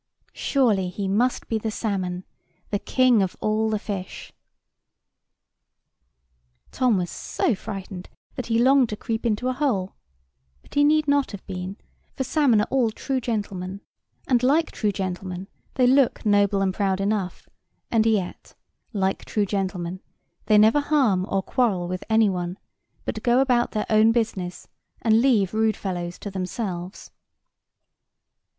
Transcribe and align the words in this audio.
Surely 0.33 0.89
he 0.89 1.07
must 1.07 1.47
be 1.47 1.59
the 1.59 1.69
salmon, 1.69 2.23
the 2.71 2.79
king 2.79 3.21
of 3.21 3.37
all 3.39 3.69
the 3.69 3.77
fish. 3.77 4.29
[Picture: 4.33 4.39
Tom 6.71 6.93
and 6.93 7.01
the 7.03 7.05
salmon] 7.05 7.05
Tom 7.05 7.05
was 7.05 7.09
so 7.11 7.53
frightened 7.53 8.09
that 8.33 8.47
he 8.47 8.57
longed 8.57 8.89
to 8.89 8.95
creep 8.97 9.27
into 9.27 9.47
a 9.47 9.53
hole; 9.53 9.93
but 10.63 10.73
he 10.73 10.83
need 10.83 11.07
not 11.07 11.29
have 11.33 11.45
been; 11.45 11.77
for 12.15 12.23
salmon 12.23 12.61
are 12.61 12.67
all 12.71 12.89
true 12.89 13.21
gentlemen, 13.21 13.81
and, 14.27 14.41
like 14.41 14.71
true 14.71 14.91
gentlemen, 14.91 15.47
they 15.75 15.85
look 15.85 16.25
noble 16.25 16.63
and 16.63 16.73
proud 16.73 16.99
enough, 16.99 17.47
and 17.91 18.07
yet, 18.07 18.55
like 18.93 19.23
true 19.23 19.45
gentlemen, 19.45 20.01
they 20.47 20.57
never 20.57 20.79
harm 20.79 21.27
or 21.29 21.43
quarrel 21.43 21.87
with 21.87 22.03
any 22.09 22.27
one, 22.27 22.57
but 23.05 23.21
go 23.21 23.37
about 23.39 23.69
their 23.73 23.85
own 23.87 24.11
business, 24.11 24.67
and 25.03 25.21
leave 25.21 25.53
rude 25.53 25.77
fellows 25.77 26.17
to 26.17 26.31
themselves. 26.31 27.11